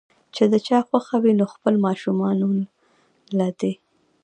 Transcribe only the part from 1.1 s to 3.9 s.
وي نو خپلو ماشومانو له دې